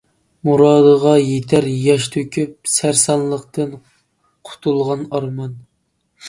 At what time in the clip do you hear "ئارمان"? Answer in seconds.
5.21-5.55